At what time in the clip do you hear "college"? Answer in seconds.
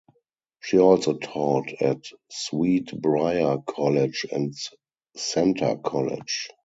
3.59-4.25, 5.75-6.49